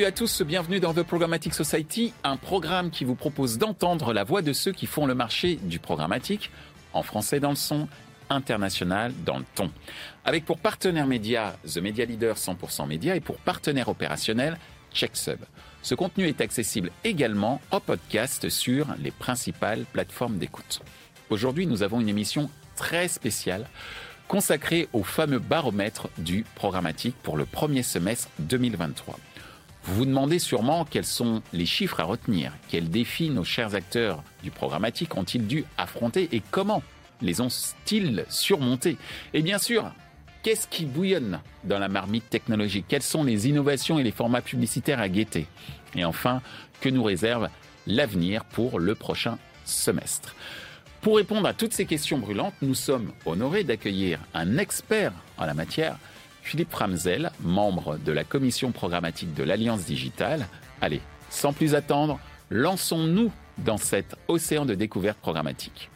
[0.00, 4.24] Salut à tous, bienvenue dans The Programmatic Society, un programme qui vous propose d'entendre la
[4.24, 6.50] voix de ceux qui font le marché du programmatique,
[6.94, 7.86] en français dans le son,
[8.30, 9.70] international dans le ton.
[10.24, 14.56] Avec pour partenaire média The Media Leader 100% Média et pour partenaire opérationnel
[14.90, 15.40] CheckSub.
[15.82, 20.80] Ce contenu est accessible également en podcast sur les principales plateformes d'écoute.
[21.28, 23.66] Aujourd'hui, nous avons une émission très spéciale
[24.28, 29.18] consacrée au fameux baromètre du programmatique pour le premier semestre 2023.
[29.84, 34.22] Vous vous demandez sûrement quels sont les chiffres à retenir, quels défis nos chers acteurs
[34.42, 36.82] du programmatique ont-ils dû affronter et comment
[37.22, 38.98] les ont-ils surmontés?
[39.32, 39.90] Et bien sûr,
[40.42, 42.86] qu'est-ce qui bouillonne dans la marmite technologique?
[42.88, 45.46] Quelles sont les innovations et les formats publicitaires à guetter?
[45.94, 46.42] Et enfin,
[46.80, 47.48] que nous réserve
[47.86, 50.34] l'avenir pour le prochain semestre?
[51.00, 55.54] Pour répondre à toutes ces questions brûlantes, nous sommes honorés d'accueillir un expert en la
[55.54, 55.96] matière,
[56.50, 60.48] Philippe Ramsel, membre de la commission programmatique de l'Alliance digitale.
[60.80, 62.18] Allez, sans plus attendre,
[62.50, 65.90] lançons-nous dans cet océan de découverte programmatique.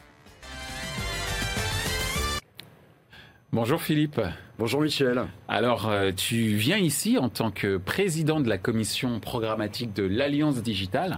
[3.51, 4.21] Bonjour Philippe.
[4.57, 5.25] Bonjour Michel.
[5.49, 10.63] Alors, euh, tu viens ici en tant que président de la commission programmatique de l'Alliance
[10.63, 11.17] digitale.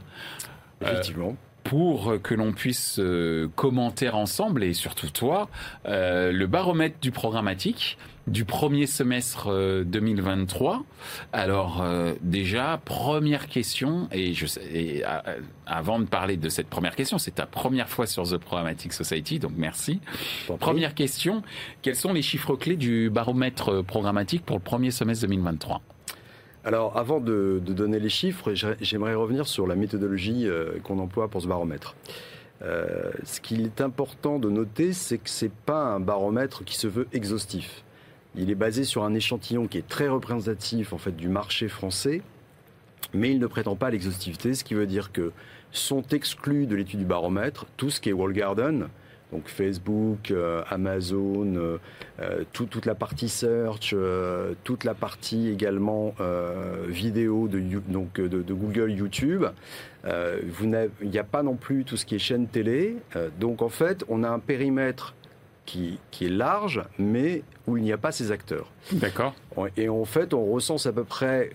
[0.81, 1.29] Effectivement.
[1.29, 5.49] Euh, pour que l'on puisse euh, commenter ensemble, et surtout toi,
[5.85, 7.97] euh, le baromètre du programmatique
[8.27, 10.83] du premier semestre 2023.
[11.33, 11.83] Alors
[12.21, 15.03] déjà, première question, et, je, et
[15.65, 19.39] avant de parler de cette première question, c'est ta première fois sur The Programmatic Society,
[19.39, 20.01] donc merci.
[20.59, 21.41] Première question,
[21.81, 25.81] quels sont les chiffres clés du baromètre programmatique pour le premier semestre 2023
[26.67, 31.41] alors, avant de, donner les chiffres, j'aimerais revenir sur la méthodologie euh, qu'on emploie pour
[31.41, 31.95] ce baromètre.
[32.61, 36.75] Euh, ce qu'il est important de noter, c'est que ce n'est pas un baromètre qui
[36.75, 37.85] se veut exhaustif.
[38.37, 42.21] Il est basé sur un échantillon qui est très représentatif en fait du marché français,
[43.13, 45.31] mais il ne prétend pas à l'exhaustivité, ce qui veut dire que
[45.71, 48.89] sont exclus de l'étude du baromètre tout ce qui est wall garden,
[49.31, 51.77] donc Facebook, euh, Amazon, euh,
[52.21, 53.93] euh, toute la partie search,
[54.63, 56.13] toute la partie également
[56.87, 57.59] vidéo de,
[58.53, 59.45] Google, YouTube.
[60.05, 62.97] il n'y a pas non plus tout ce qui est chaîne télé.
[63.39, 65.13] donc en fait, on a un périmètre
[65.67, 68.71] qui, qui, est large, mais où il n'y a pas ces acteurs.
[68.93, 69.35] D'accord.
[69.75, 71.51] Et en fait, on recense à peu près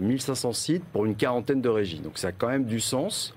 [0.00, 1.98] 1500 sites pour une quarantaine de régies.
[1.98, 3.34] Donc ça a quand même du sens,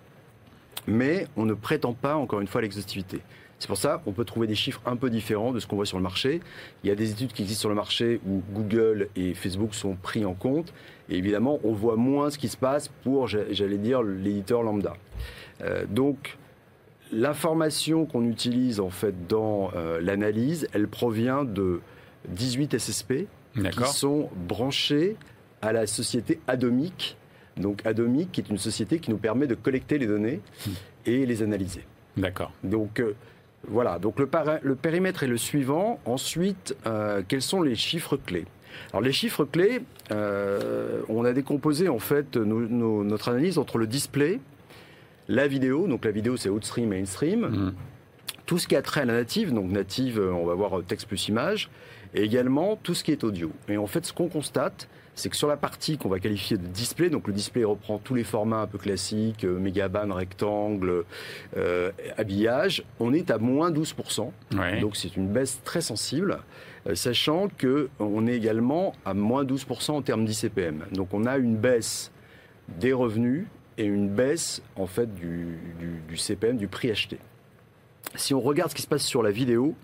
[0.88, 3.19] mais on ne prétend pas, encore une fois, l'exhaustivité.
[3.59, 5.85] C'est pour ça qu'on peut trouver des chiffres un peu différents de ce qu'on voit
[5.85, 6.39] sur le marché.
[6.84, 9.95] Il y a des études qui existent sur le marché où Google et Facebook sont
[9.95, 10.73] pris en compte.
[11.09, 14.95] Et évidemment, on voit moins ce qui se passe pour, j'allais dire, l'éditeur lambda.
[15.62, 16.38] Euh, donc,
[17.11, 21.81] l'information qu'on utilise en fait dans euh, l'analyse, elle provient de
[22.29, 25.15] 18 SSP qui sont branchés
[25.61, 27.17] à la société Atomic.
[27.57, 30.71] Donc Atomic, qui est une société qui nous permet de collecter les données hmm.
[31.05, 31.83] et les analyser.
[32.15, 32.51] D'accord.
[32.63, 33.15] Donc euh,
[33.67, 34.29] voilà, donc le,
[34.61, 35.99] le, périmètre est le suivant.
[36.05, 38.45] Ensuite, euh, quels sont les chiffres clés?
[38.91, 39.81] Alors les chiffres clés,
[40.11, 44.39] euh, on a décomposé en fait notre analyse entre le display,
[45.29, 47.73] la vidéo, donc la vidéo c'est outstream, mainstream, mmh.
[48.45, 51.29] tout ce qui a trait à la native, donc native on va voir texte plus
[51.29, 51.69] image,
[52.13, 53.51] et également tout ce qui est audio.
[53.69, 54.89] Et en fait ce qu'on constate,
[55.19, 58.16] c'est que sur la partie qu'on va qualifier de display, donc le display reprend tous
[58.16, 61.03] les formats un peu classiques, euh, mégaban, rectangle,
[61.57, 64.31] euh, habillage, on est à moins 12%.
[64.81, 66.39] Donc c'est une baisse très sensible,
[66.88, 70.85] euh, sachant qu'on est également à moins 12% en termes d'ICPM.
[70.94, 72.12] Donc on a une baisse
[72.79, 73.45] des revenus
[73.79, 75.57] et une baisse en fait du,
[76.16, 77.17] CPM, du prix acheté
[78.16, 79.75] si on regarde ce qui se passe sur la vidéo,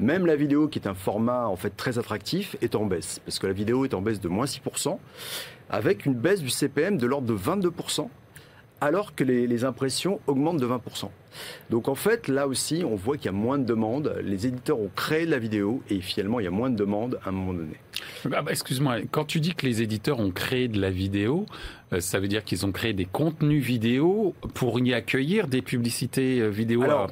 [0.00, 3.38] même la vidéo qui est un format en fait très attractif est en baisse parce
[3.38, 4.98] que la vidéo est en baisse de moins 6%
[5.70, 8.08] avec une baisse du CPM de l'ordre de 22%
[8.80, 11.10] alors que les, impressions augmentent de 20%.
[11.70, 14.14] Donc en fait, là aussi, on voit qu'il y a moins de demandes.
[14.22, 17.18] Les éditeurs ont créé de la vidéo et finalement, il y a moins de demandes
[17.24, 17.74] à un moment donné.
[18.32, 21.46] Ah bah, excuse-moi, quand tu dis que les éditeurs ont créé de la vidéo,
[21.92, 26.40] euh, ça veut dire qu'ils ont créé des contenus vidéo pour y accueillir des publicités
[26.40, 27.10] euh, vidéo Alors,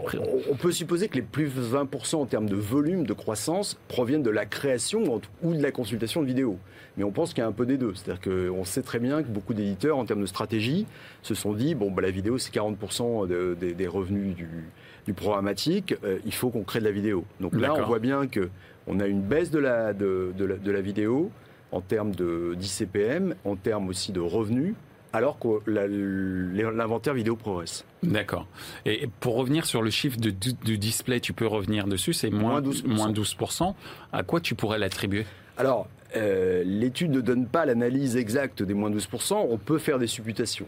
[0.51, 4.31] on peut supposer que les plus 20% en termes de volume de croissance proviennent de
[4.31, 6.59] la création ou de la consultation de vidéo.
[6.97, 7.95] Mais on pense qu'il y a un peu des deux.
[7.95, 10.87] C'est-à-dire qu'on sait très bien que beaucoup d'éditeurs, en termes de stratégie,
[11.23, 16.35] se sont dit, bon, bah, la vidéo, c'est 40% des revenus du, programmatique, euh, il
[16.35, 17.25] faut qu'on crée de la vidéo.
[17.41, 18.49] Donc là, on voit bien que
[18.87, 20.33] on a une baisse de la, de,
[20.65, 21.31] la, vidéo
[21.73, 24.75] en termes d'ICPM, en termes aussi de revenus,
[25.13, 27.85] alors que l'inventaire vidéo progresse.
[28.03, 28.47] D'accord.
[28.85, 33.11] Et pour revenir sur le chiffre du display, tu peux revenir dessus, c'est moins, moins
[33.11, 33.75] 12%.
[34.13, 35.27] À quoi tu pourrais l'attribuer?
[35.57, 40.07] Alors, euh, l'étude ne donne pas l'analyse exacte des moins 12%, on peut faire des
[40.07, 40.67] supputations.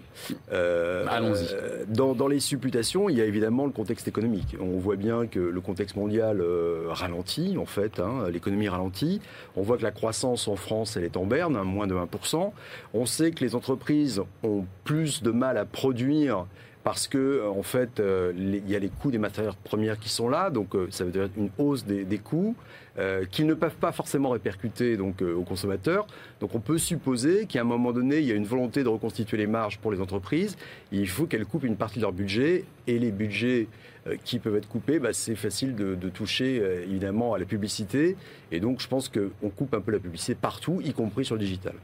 [0.53, 1.47] Euh, Allons-y.
[1.89, 4.57] Dans, les supputations, il y a évidemment le contexte économique.
[4.61, 6.43] On voit bien que le contexte mondial
[6.89, 9.21] ralentit, en fait, hein, l'économie ralentit.
[9.57, 12.53] On voit que la croissance en France, elle est en berne, hein, moins de 1%.
[12.95, 16.47] On sait que les entreprises ont plus de mal à produire
[16.89, 18.01] parce que en fait,
[18.35, 21.29] il y a les coûts des matières premières qui sont là, donc ça veut dire
[21.37, 22.57] une hausse des coûts.
[22.99, 26.09] Euh, qu'ils ne peuvent pas forcément répercuter donc, euh, aux consommateurs.
[26.41, 29.37] Donc on peut supposer qu'à un moment donné, il y a une volonté de reconstituer
[29.37, 30.57] les marges pour les entreprises.
[30.91, 32.65] il faut qu'elles coupent une partie de leur budget.
[32.89, 33.69] Et les budgets
[34.09, 38.17] euh, qui peuvent être coupés, bah, c'est facile de, de toucher évidemment à la publicité.
[38.51, 41.41] Et donc je pense qu'on coupe un peu la publicité partout, y compris sur le
[41.41, 41.75] digital.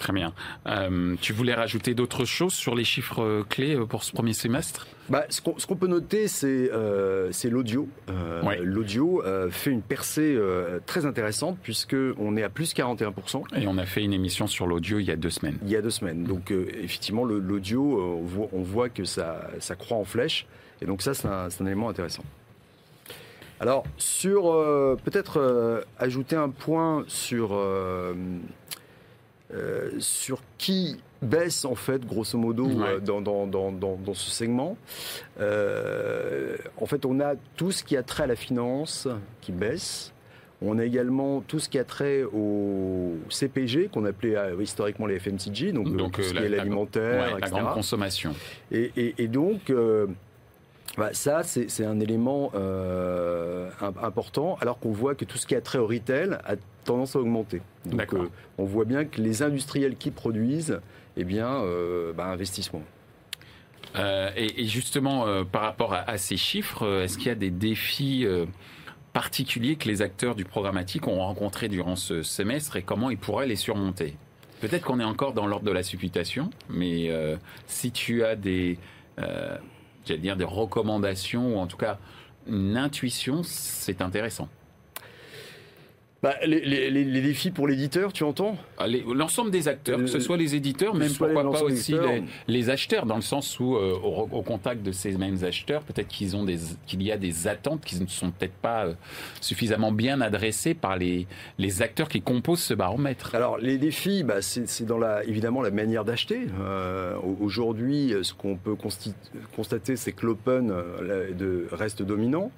[0.00, 0.32] Très bien.
[0.66, 4.32] Euh, tu voulais rajouter d'autres choses sur les chiffres euh, clés euh, pour ce premier
[4.32, 4.86] semestre?
[5.10, 6.70] Bah, Ce qu'on peut noter, c'est
[7.50, 7.88] l'audio.
[8.62, 10.38] L'audio fait une percée
[10.86, 13.60] très intéressante puisqu'on est à plus 41%.
[13.60, 15.58] Et on a fait une émission sur l'audio il y a deux semaines.
[15.64, 16.22] Il y a deux semaines.
[16.22, 18.20] Donc effectivement, l'audio,
[18.52, 20.46] on, voit que ça, ça croît en flèche.
[20.80, 22.22] Et donc ça, c'est un, un, élément intéressant.
[23.58, 24.44] Alors, sur
[25.04, 27.52] peut-être ajouter un point sur
[29.52, 34.76] euh, sur qui baisse en fait grosso modo euh, dans, dans, dans, dans, ce segment.
[35.40, 39.08] Euh, en fait, on a tout ce qui a trait à la finance
[39.40, 40.12] qui baisse.
[40.62, 45.72] On a également tout ce qui a trait au CPG, qu'on appelait historiquement les FMCG,
[45.72, 48.34] donc, tout ce qui est l'alimentaire, la, grande consommation.
[48.70, 49.72] Et, et, et donc,
[50.98, 52.52] bah, ça, c'est un élément
[53.80, 56.56] important, alors qu'on voit que tout ce qui a trait au retail a
[56.90, 57.62] tendance à augmenter.
[57.84, 58.28] Donc, euh,
[58.58, 60.80] on voit bien que les industriels qui produisent,
[61.16, 62.82] eh bien, euh, bah, investissent moins.
[64.36, 68.24] Et, justement, par rapport à, ces chiffres, est-ce qu'il y a des défis
[69.12, 73.48] particuliers que les acteurs du programmatique ont rencontrés durant ce semestre et comment ils pourraient
[73.48, 74.14] les surmonter?
[74.60, 77.10] Peut-être qu'on est encore dans l'ordre de la supputation, mais
[77.66, 78.78] si tu as des
[80.06, 81.98] j'allais dire, des recommandations ou en tout cas
[82.46, 84.48] une intuition, c'est intéressant.
[86.22, 90.54] Bah, les, défis pour l'éditeur, tu entends ah, L'ensemble des acteurs, que ce soit les
[90.54, 91.94] éditeurs, même pourquoi pas aussi
[92.46, 96.36] les, acheteurs, dans le sens où, euh, au, contact de ces mêmes acheteurs, peut-être qu'ils
[96.36, 98.94] ont des, qu'il y a des attentes qui ne sont peut-être pas euh,
[99.40, 101.26] suffisamment bien adressées par les,
[101.58, 103.34] les acteurs qui composent ce baromètre.
[103.34, 106.48] Alors, les défis, bah, c'est dans la, évidemment la manière d'acheter.
[106.60, 108.76] Euh, aujourd'hui, ce qu'on peut
[109.56, 110.70] constater, c'est que l'open
[111.72, 112.50] reste dominant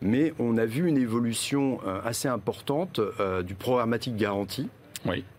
[0.00, 4.68] mais on a vu une évolution euh, assez importante euh, du programmatique garanti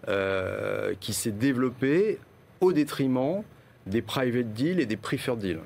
[0.08, 2.20] euh, qui s'est développé
[2.60, 3.44] au détriment
[3.88, 5.62] des private deals et des preferred deals.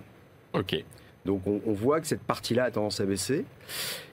[0.54, 0.84] Ok.
[1.26, 3.46] Donc on, voit que cette partie-là a tendance à baisser.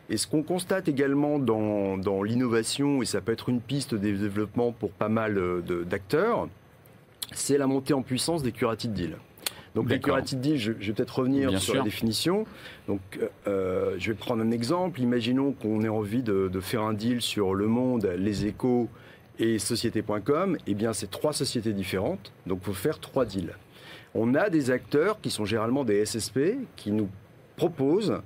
[0.08, 3.98] Et ce qu'on constate également dans, dans l'innovation, et ça peut être une piste de
[3.98, 6.48] développement pour pas mal d'acteurs,
[7.32, 9.18] c'est la montée en puissance des curated deals.
[9.74, 12.44] Donc les curated deals, je, vais peut-être revenir sur la définition.
[12.88, 13.00] Donc
[13.46, 15.00] euh, je vais prendre un exemple.
[15.00, 18.88] Imaginons qu'on ait envie de, faire un deal sur Le Monde, Les Échos
[19.38, 20.58] et Société.com.
[20.66, 22.32] Eh bien, c'est trois sociétés différentes.
[22.46, 23.54] Donc il faut faire trois deals.
[24.14, 27.08] On a des acteurs qui sont généralement des SSP qui nous
[27.56, 28.20] proposent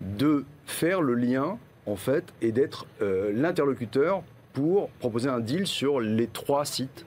[0.00, 6.00] de faire le lien en fait et d'être euh, l'interlocuteur pour proposer un deal sur
[6.00, 7.04] les trois sites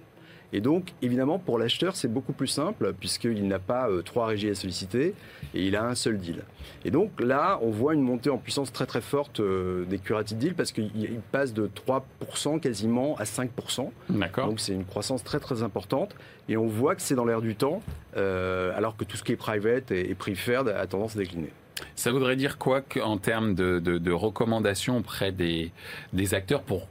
[0.52, 4.50] et donc, évidemment, pour l'acheteur, c'est beaucoup plus simple puisqu'il n'a pas euh, trois régies
[4.50, 5.14] à solliciter
[5.54, 6.44] et il a un seul deal.
[6.86, 10.38] Et donc là, on voit une montée en puissance très très forte euh, des curated
[10.38, 13.92] deals parce qu'il passe de 3% quasiment à 5%.
[14.10, 14.48] D'accord.
[14.48, 16.16] Donc c'est une croissance très très importante
[16.48, 17.82] et on voit que c'est dans l'air du temps
[18.18, 21.52] euh, alors que tout ce qui est private et, preferred a tendance à décliner.
[21.96, 25.72] Ça voudrait dire quoi en termes de, recommandations auprès des,
[26.12, 26.88] des acteurs pour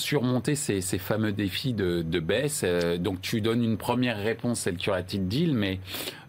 [0.00, 2.62] surmonter ces, fameux défis de, baisse.
[2.64, 5.80] Euh, donc tu donnes une première réponse, c'est le curated deal, mais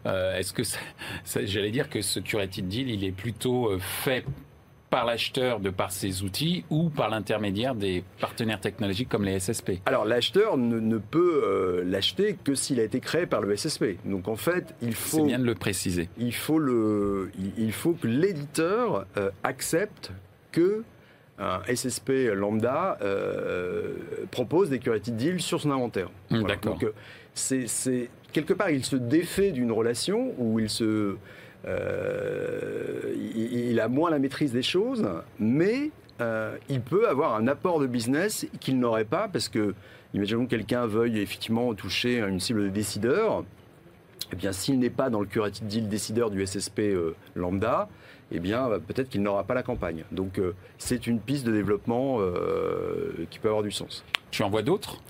[0.05, 0.63] euh, est-ce que
[1.45, 4.25] j'allais dire que ce curated deal, il est plutôt euh, fait
[4.89, 9.73] par l'acheteur de par ses outils ou par l'intermédiaire des partenaires technologiques comme les SSP
[9.85, 13.97] Alors l'acheteur ne, peut l'acheter que s'il a été créé par le SSP.
[14.05, 15.17] Donc en fait, il faut...
[15.17, 16.09] C'est bien de le préciser.
[16.17, 19.05] Il faut, le, il faut que l'éditeur
[19.43, 20.11] accepte
[20.51, 20.83] que
[21.39, 23.93] un SSP lambda euh,
[24.31, 26.09] propose des curated deals sur son inventaire.
[26.29, 26.73] D'accord.
[26.73, 26.93] Donc, euh,
[27.33, 31.15] c'est, quelque part, il se défait d'une relation où il se,
[31.65, 35.07] euh, il, a moins la maîtrise des choses,
[35.39, 35.91] mais
[36.69, 39.73] il peut avoir un apport de business qu'il n'aurait pas parce que,
[40.13, 43.45] imaginons que quelqu'un veuille effectivement toucher une cible de décideurs.
[44.33, 46.81] eh bien, s'il n'est pas dans le curative deal décideur du SSP
[47.35, 47.87] lambda,
[48.31, 50.03] eh bien, peut-être qu'il n'aura pas la campagne.
[50.11, 50.39] Donc,
[50.77, 52.19] c'est une piste de développement
[53.29, 54.03] qui peut avoir du sens.
[54.31, 55.01] Tu en vois d'autres?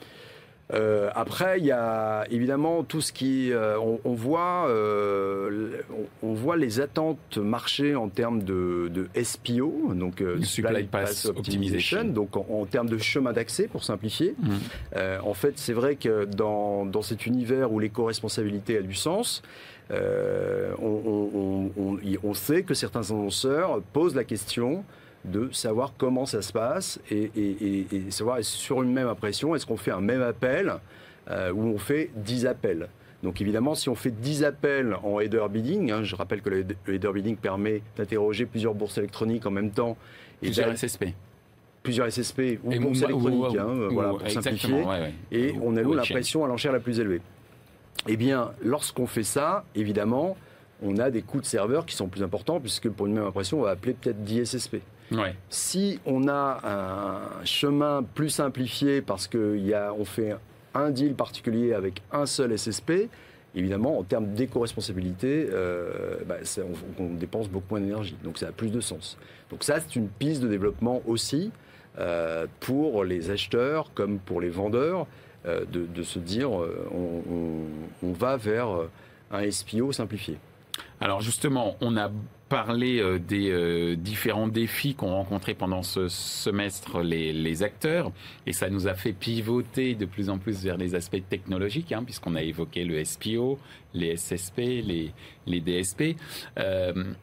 [0.72, 5.82] Euh, après, il y a évidemment tout ce qui, euh, on, voit, euh,
[6.22, 12.66] on, voit les attentes marché en termes de, SPO, donc Supply Pass Optimization, donc en,
[12.66, 14.36] termes de chemin d'accès pour simplifier.
[14.40, 14.98] Mmh.
[15.24, 19.42] en fait, c'est vrai que dans, dans cet univers où l'éco-responsabilité a du sens,
[19.92, 21.72] on,
[22.24, 24.84] on, sait que certains annonceurs posent la question
[25.26, 29.92] de savoir comment ça se passe et, savoir sur une même impression, est-ce qu'on fait
[29.92, 30.76] un même appel
[31.30, 32.90] euh, ou on fait 10 appels.
[33.22, 36.66] Donc évidemment, si on fait 10 appels en header bidding, hein, je rappelle que le
[36.88, 39.98] header bidding permet d'interroger plusieurs bourses électroniques en même temps.
[40.42, 41.06] Et plusieurs SSP.
[41.84, 44.84] Plusieurs SSP ou bourses électroniques, hein, voilà, pour simplifier.
[45.32, 47.22] Et on alloue l'impression à l'enchère la plus élevée.
[48.08, 50.38] Eh bien, lorsqu'on fait ça, évidemment,
[50.82, 53.60] on a des coûts de serveur qui sont plus importants, puisque pour une même impression,
[53.60, 54.78] on va appeler peut-être 10 SSP.
[55.50, 60.36] Si on a un chemin plus simplifié parce qu'on fait
[60.76, 63.10] un deal particulier avec un seul SSP,
[63.56, 66.36] évidemment, en termes d'éco-responsabilité, euh, bah,
[67.00, 68.16] on, dépense beaucoup moins d'énergie.
[68.24, 69.18] Donc ça a plus de sens.
[69.50, 71.52] Donc ça, c'est une piste de développement aussi
[71.98, 75.08] euh, pour les acheteurs comme pour les vendeurs,
[75.46, 78.70] euh, de, se dire on, va vers
[79.32, 80.38] un SPO simplifié.
[81.02, 82.12] Alors justement, on a
[82.50, 88.12] parlé euh, des euh, différents défis qu'ont rencontrés pendant ce semestre les, acteurs,
[88.46, 92.04] et ça nous a fait pivoter de plus en plus vers les aspects technologiques, hein,
[92.04, 93.60] puisqu'on a évoqué le SPO,
[93.94, 94.58] les SSP,
[95.46, 96.16] les, DSP.
[96.58, 97.14] Euh,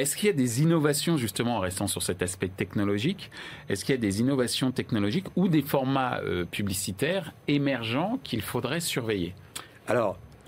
[0.00, 3.30] est-ce qu'il y a des innovations, justement, en restant sur cet aspect technologique,
[3.68, 9.34] est-ce qu'il y a des innovations technologiques ou des formats publicitaires émergents qu'il faudrait surveiller?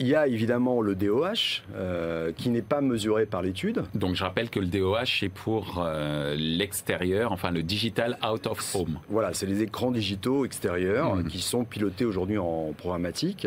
[0.01, 3.85] Il y a évidemment le DOH euh, qui n'est pas mesuré par l'étude.
[3.95, 8.75] Donc je rappelle que le DOH est pour euh, l'extérieur, enfin le digital out of
[8.75, 8.99] home.
[9.11, 11.25] Voilà, c'est les écrans digitaux extérieurs mmh.
[11.29, 13.47] qui sont pilotés aujourd'hui en programmatique.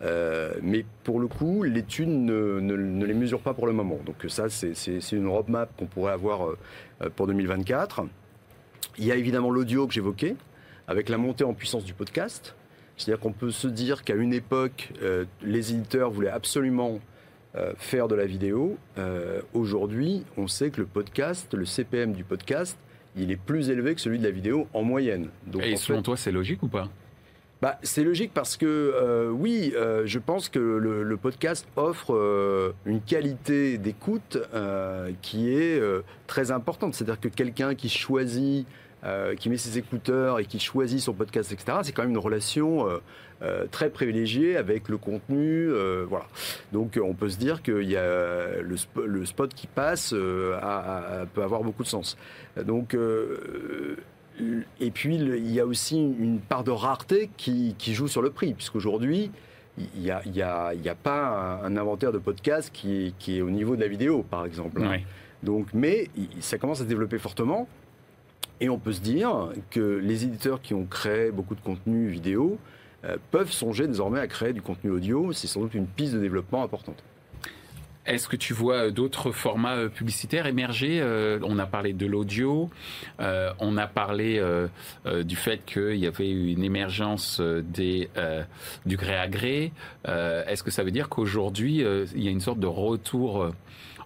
[0.00, 3.98] Euh, mais pour le coup, l'étude ne, les mesure pas pour le moment.
[4.06, 6.56] Donc ça, c'est une roadmap qu'on pourrait avoir
[7.16, 8.06] pour 2024.
[8.96, 10.36] Il y a évidemment l'audio que j'évoquais,
[10.88, 12.54] avec la montée en puissance du podcast.
[13.02, 17.00] C'est-à-dire qu'on peut se dire qu'à une époque, euh, les éditeurs voulaient absolument
[17.56, 18.78] euh, faire de la vidéo.
[18.96, 22.78] Euh, aujourd'hui, on sait que le podcast, le CPM du podcast,
[23.16, 25.30] il est plus élevé que celui de la vidéo en moyenne.
[25.60, 26.88] Et selon toi, c'est logique ou pas?
[27.60, 34.38] Bah, c'est logique parce que oui, je pense que le, podcast offre une qualité d'écoute
[35.20, 35.80] qui est
[36.26, 36.94] très importante.
[36.94, 38.66] C'est-à-dire que quelqu'un qui choisit
[39.04, 42.18] euh, qui met ses écouteurs et qui choisit son podcast, etc., c'est quand même une
[42.18, 42.98] relation euh,
[43.42, 45.70] euh, très privilégiée avec le contenu.
[46.08, 46.26] voilà.
[46.72, 50.54] Donc on peut se dire que y a le, le, spot qui passe peut
[51.42, 52.16] avoir beaucoup de sens.
[52.64, 52.96] Donc
[54.80, 58.30] et puis il y a aussi une part de rareté qui, qui joue sur le
[58.30, 59.32] prix, puisqu'aujourd'hui
[59.78, 63.80] il n'y a, pas un, inventaire de podcast qui est, qui est, au niveau de
[63.80, 64.82] la vidéo, par exemple.
[65.42, 66.08] Donc, mais
[66.40, 67.66] ça commence à se développer fortement.
[68.62, 72.60] Et on peut se dire que les éditeurs qui ont créé beaucoup de contenu vidéo
[73.04, 75.32] euh, peuvent songer désormais à créer du contenu audio.
[75.32, 77.02] C'est sans doute une piste de développement importante.
[78.06, 82.70] Est-ce que tu vois d'autres formats euh, publicitaires émerger euh, On a parlé de l'audio,
[83.18, 84.40] on a parlé
[85.24, 88.10] du fait qu'il y avait une émergence des,
[88.86, 89.72] du gré à gré.
[90.04, 93.52] Est-ce que ça veut dire qu'aujourd'hui, il y a une sorte de retour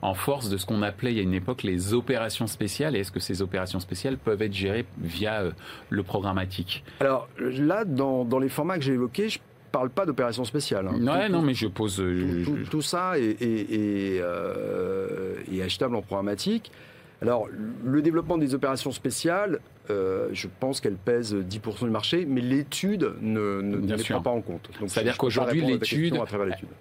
[0.03, 2.97] en force de ce qu'on appelait il y a une époque les opérations spéciales.
[2.97, 5.51] Et est-ce que ces opérations spéciales peuvent être gérées via euh,
[5.91, 9.39] le programmatique Alors là, dans, les formats que j'ai évoqués, je
[9.73, 10.89] parle pas d'opérations spéciales.
[10.89, 11.07] Hein.
[11.07, 12.01] Ouais, non, mais je pose.
[12.01, 16.71] Euh, tout, ça est, euh, est, achetable en programmatique.
[17.23, 17.49] Alors,
[17.85, 23.15] le développement des opérations spéciales, euh, je pense qu'elle pèse 10% du marché, mais l'étude
[23.21, 24.69] ne, ne, les prend pas en compte.
[24.87, 26.19] C'est-à-dire qu'aujourd'hui, l'étude,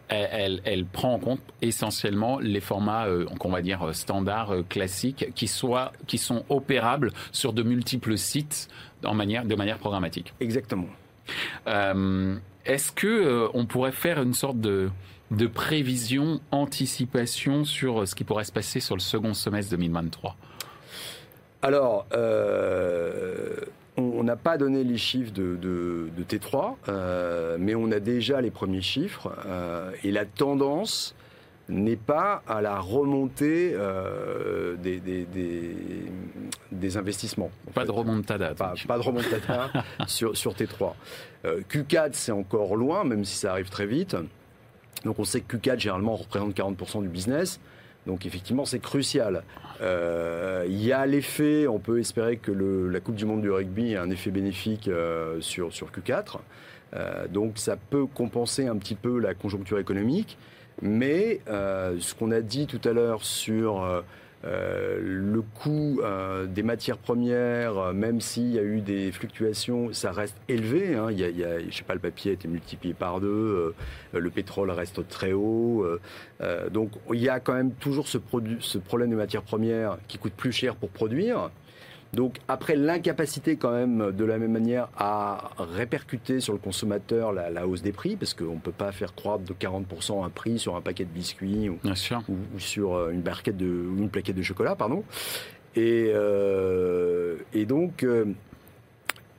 [0.09, 5.27] elle, elle, prend en compte essentiellement les formats euh, qu'on va dire standards, euh, classiques,
[5.35, 8.67] qui, soient, qui sont opérables sur de multiples sites
[9.05, 10.33] en manière, de manière programmatique.
[10.39, 10.87] Exactement.
[11.65, 14.89] Est-ce que on pourrait faire une sorte de
[15.31, 20.35] de prévision, anticipation sur ce qui pourrait se passer sur le second semestre 2023
[21.61, 23.55] Alors, euh,
[23.97, 28.81] on n'a pas donné les chiffres de, T3, euh, mais on a déjà les premiers
[28.81, 29.31] chiffres.
[29.47, 31.15] Euh, et la tendance
[31.67, 33.75] n'est pas à la remontée
[34.83, 34.99] des,
[36.71, 37.49] des, investissements.
[37.73, 38.53] Pas de remontada.
[38.53, 39.71] Pas, pas de remontada
[40.07, 40.93] sur, sur T3.
[41.43, 44.15] Q4, c'est encore loin, même si ça arrive très vite.
[45.05, 47.59] Donc on sait que Q4 généralement représente 40% du business.
[48.07, 49.43] Donc effectivement, c'est crucial.
[49.81, 53.93] Euh, il y a l'effet, on peut espérer que la Coupe du Monde du rugby
[53.93, 56.37] ait un effet bénéfique euh, sur, sur Q4.
[56.93, 60.37] Euh, donc ça peut compenser un petit peu la conjoncture économique.
[60.81, 64.03] Mais ce qu'on a dit tout à l'heure sur
[64.45, 69.91] euh, le coût euh, des matières premières, euh, même s'il y a eu des fluctuations,
[69.91, 70.95] ça reste élevé.
[70.95, 71.07] Hein.
[71.11, 73.73] Il, sais pas, le papier a été multiplié par deux,
[74.13, 75.85] le pétrole reste très haut.
[76.71, 78.17] donc il y a quand même toujours ce
[78.77, 81.49] problème des matières premières qui coûte plus cher pour produire.
[82.13, 87.67] Donc après l'incapacité quand même de la même manière à répercuter sur le consommateur la,
[87.67, 90.75] hausse des prix, parce qu'on ne peut pas faire croître de 40% un prix sur
[90.75, 91.77] un paquet de biscuits ou,
[92.57, 95.03] sur euh, une, barquette de, ou une plaquette de chocolat, pardon.
[95.75, 97.35] Et, euh,
[97.67, 98.25] donc euh,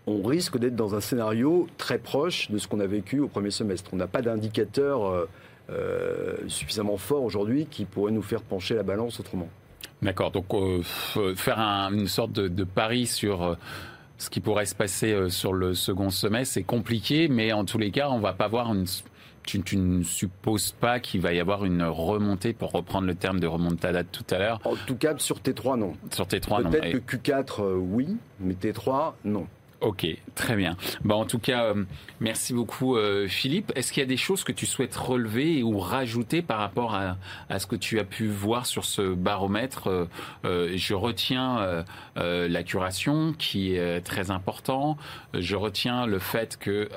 [0.07, 3.51] on risque d'être dans un scénario très proche de ce qu'on a vécu au premier
[3.51, 3.91] semestre.
[3.95, 5.27] On n'a pas d'indicateur
[6.47, 9.49] suffisamment fort aujourd'hui qui pourrait nous faire pencher la balance autrement.
[10.03, 10.31] D'accord.
[10.31, 10.83] Donc euh,
[11.35, 13.55] faire une sorte de, pari sur euh,
[14.19, 17.79] ce qui pourrait se passer euh, sur le second semestre, c'est compliqué, mais en tous
[17.79, 18.87] les cas, on va pas voir une.
[19.45, 23.47] Tu, ne supposes pas qu'il va y avoir une remontée, pour reprendre le terme de
[23.47, 25.93] remontada de tout à l'heure En tout cas, sur T3, non.
[26.11, 26.71] Sur T3, non.
[26.71, 29.47] Peut-être que Q4, oui, mais T3, non.
[29.83, 30.75] Ok, très bien.
[31.05, 31.85] Bah, en tout cas, euh,
[32.21, 33.73] merci beaucoup euh, Philippe.
[33.77, 37.59] Est-ce qu'il y a des choses que tu souhaites relever ou rajouter par rapport à,
[37.59, 40.09] ce que tu as pu voir sur ce baromètre
[40.45, 41.85] euh, Je retiens
[42.17, 44.97] la curation qui est très important.
[45.35, 46.89] Je retiens le fait que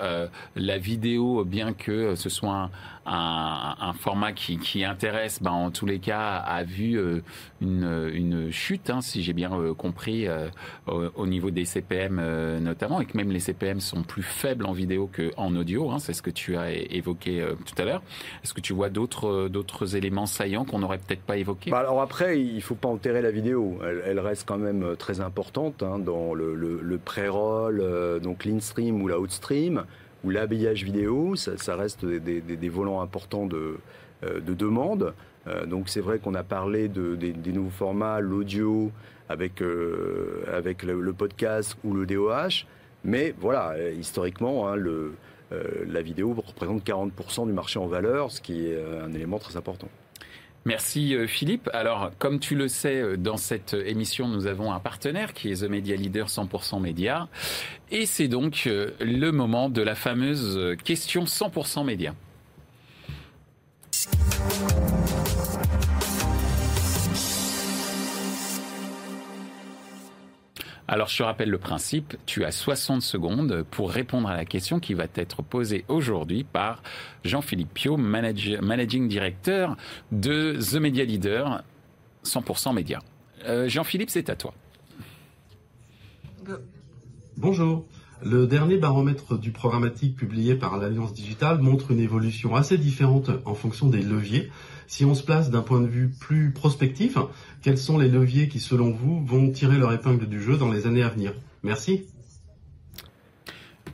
[0.56, 2.72] la vidéo, bien que ce soit un,
[3.12, 7.22] un, format qui, intéresse, ben, en tous les cas, a vu euh,
[7.62, 10.48] une, chute, hein, si j'ai bien euh, compris, euh,
[10.88, 12.22] au, niveau des CPM
[12.60, 15.90] notamment, et que même les CPM sont plus faibles en vidéo qu'en audio.
[15.92, 18.02] Hein, c'est ce que tu as évoqué tout à l'heure.
[18.44, 21.72] Est-ce que tu vois d'autres éléments saillants qu'on n'aurait peut-être pas évoqués?
[21.72, 23.80] Bah, Alors après, il faut pas enterrer la vidéo.
[24.06, 27.84] Elle, reste quand même très importante hein, dans le, le, pré-roll,
[28.22, 29.86] donc l'in-stream ou la out-stream
[30.24, 33.78] ou l'habillage vidéo, ça, reste des, volants importants de,
[34.24, 35.14] euh, de demande.
[35.48, 38.92] Euh, donc c'est vrai qu'on a parlé de, des, nouveaux formats, l'audio
[39.30, 40.44] avec, euh,
[40.84, 42.66] le, podcast ou le DOH,
[43.04, 44.76] mais voilà, historiquement, hein,
[45.88, 49.88] la vidéo représente 40% du marché en valeur, ce qui est un élément très important.
[50.70, 51.68] Merci euh, Philippe.
[51.74, 55.66] Alors, comme tu le sais, euh, dans cette émission, nous avons un partenaire qui est
[55.66, 57.28] The Media Leader 100% Média.
[57.90, 62.14] Et c'est donc euh, le moment de la fameuse question 100% Média.
[70.92, 74.80] Alors je te rappelle le principe, tu as 60 secondes pour répondre à la question
[74.80, 76.82] qui va être posée aujourd'hui par
[77.24, 79.78] Jean-Philippe Pio, Managing Director
[80.12, 81.64] de The Media Leader
[82.26, 83.04] 100% Média.
[83.46, 84.56] Euh, Jean-Philippe, c'est à toi.
[87.38, 87.86] Bonjour.
[88.26, 93.54] Le dernier baromètre du programmatique publié par l'Alliance Digitale montre une évolution assez différente en
[93.54, 94.50] fonction des leviers.
[94.90, 97.16] Si on se place d'un point de vue plus prospectif,
[97.62, 100.88] quels sont les leviers qui, selon vous, vont tirer leur épingle du jeu dans les
[100.88, 101.36] années à venir?
[101.62, 102.08] Merci.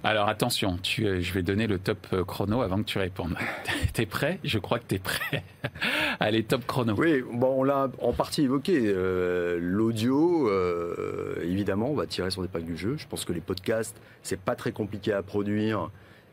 [0.05, 3.36] Alors attention, tu, je vais donner le top euh, chrono avant que tu répondes.
[3.93, 4.39] T'es prêt?
[4.45, 5.43] Je crois que t'es prêt.
[6.21, 6.95] Allez, top chrono.
[6.97, 8.84] Oui, bon, on l'a en partie évoqué.
[8.86, 12.95] Euh, l'audio, euh, évidemment, on va tirer son épingle du jeu.
[12.97, 15.89] Je pense que les podcasts, c'est pas très compliqué à produire.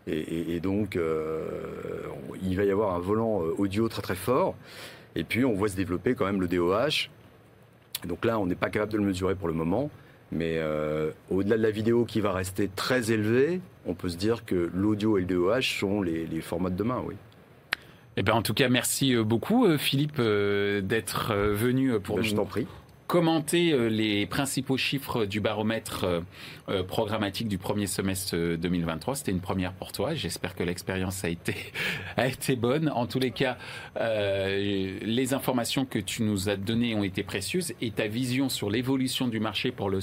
[0.08, 0.98] Et, donc,
[2.42, 4.56] il va y avoir un volant audio très très fort.
[5.14, 7.08] Et puis, on voit se développer quand même le DOH.
[8.06, 9.90] Donc là, on n'est pas capable de le mesurer pour le moment.
[10.30, 14.44] Mais euh, au-delà de la vidéo qui va rester très élevée, on peut se dire
[14.44, 17.14] que l'audio et le DOH sont les, formats de demain, oui.
[18.16, 22.28] Eh ben, en tout cas, merci euh, beaucoup, euh, Philippe, d'être venu pour ben, nous.
[22.28, 22.66] Je t'en prie
[23.12, 26.20] commenter euh, les principaux chiffres du baromètre euh,
[26.70, 29.16] euh, programmatique du premier semestre 2023.
[29.16, 30.14] C'était une première pour toi.
[30.14, 31.54] J'espère que l'expérience a été,
[32.16, 32.88] a été bonne.
[32.88, 33.58] En tous les cas,
[34.00, 39.28] les informations que tu nous as données ont été précieuses et ta vision sur l'évolution
[39.28, 39.98] du marché pour le,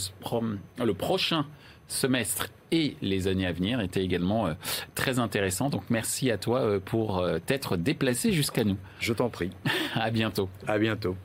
[0.78, 1.48] le prochain
[1.88, 4.54] semestre et les années à venir était également
[4.94, 5.70] très intéressant.
[5.70, 8.78] Donc merci à toi pour t'être déplacé jusqu'à nous.
[9.00, 9.50] Je t'en prie.
[9.96, 10.48] à bientôt.
[10.68, 11.16] À bientôt.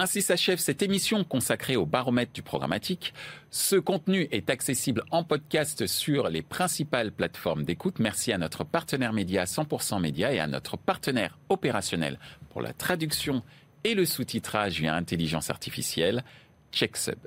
[0.00, 3.12] Ainsi s'achève cette émission consacrée au baromètre du programmatique.
[3.50, 7.98] Ce contenu est accessible en podcast sur les principales plateformes d'écoute.
[7.98, 13.42] Merci à notre partenaire média 100% Média et à notre partenaire opérationnel pour la traduction
[13.84, 16.24] et le sous-titrage via intelligence artificielle,
[16.72, 17.18] CheckSub.